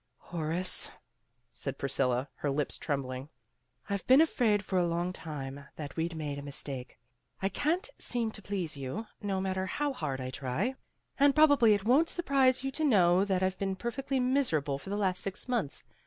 "Horace," 0.17 0.89
said 1.51 1.77
Priscilla, 1.77 2.27
her 2.37 2.49
lips 2.49 2.79
trembling, 2.79 3.29
"I've 3.87 4.07
been 4.07 4.19
afraid 4.19 4.65
for 4.65 4.79
a 4.79 4.87
long 4.87 5.13
time 5.13 5.65
that 5.75 5.95
we'd 5.95 6.15
made 6.15 6.39
a 6.39 6.41
mistake. 6.41 6.97
I 7.39 7.49
can't 7.49 7.87
seem 7.99 8.31
to 8.31 8.41
please 8.41 8.75
you, 8.75 9.05
no 9.21 9.39
matter 9.39 9.67
how 9.67 9.93
hard 9.93 10.19
I 10.19 10.31
try, 10.31 10.73
and 11.19 11.35
probably 11.35 11.75
it 11.75 11.85
won 11.85 12.05
't 12.05 12.11
surprise 12.15 12.63
you 12.63 12.71
to 12.71 12.83
know 12.83 13.23
that 13.25 13.43
I've 13.43 13.59
been 13.59 13.75
perfectly 13.75 14.19
miserable 14.19 14.79
for 14.79 14.89
the 14.89 14.97
last 14.97 15.21
six 15.21 15.47
months. 15.47 15.83